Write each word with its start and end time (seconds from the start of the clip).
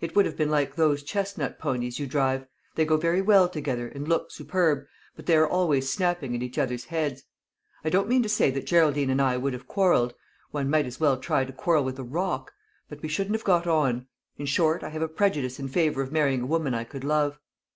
"It 0.00 0.14
would 0.14 0.26
have 0.26 0.36
been 0.36 0.48
like 0.48 0.76
those 0.76 1.02
chestnut 1.02 1.58
ponies 1.58 1.98
you 1.98 2.06
drive; 2.06 2.46
they 2.76 2.84
go 2.84 2.96
very 2.96 3.20
well 3.20 3.48
together, 3.48 3.88
and 3.88 4.06
look 4.06 4.30
superb, 4.30 4.86
but 5.16 5.26
they 5.26 5.34
are 5.36 5.48
always 5.48 5.90
snapping 5.90 6.36
at 6.36 6.42
each 6.44 6.56
other's 6.56 6.84
heads. 6.84 7.24
I 7.84 7.90
don't 7.90 8.08
mean 8.08 8.22
to 8.22 8.28
say 8.28 8.52
that 8.52 8.64
Geraldine 8.64 9.10
and 9.10 9.20
I 9.20 9.36
would 9.36 9.54
have 9.54 9.66
quarrelled 9.66 10.14
one 10.52 10.70
might 10.70 10.86
as 10.86 11.00
well 11.00 11.16
try 11.16 11.44
to 11.44 11.52
quarrel 11.52 11.82
with 11.82 11.98
a 11.98 12.04
rock 12.04 12.52
but 12.88 13.02
we 13.02 13.08
shouldn't 13.08 13.34
have 13.34 13.42
got 13.42 13.66
on. 13.66 14.06
In 14.36 14.46
short, 14.46 14.84
I 14.84 14.90
have 14.90 15.02
a 15.02 15.08
prejudice 15.08 15.58
in 15.58 15.66
favour 15.66 16.00
of 16.00 16.12
marrying 16.12 16.42
a 16.42 16.46
woman 16.46 16.72
I 16.72 16.84
could 16.84 17.02
love." 17.02 17.40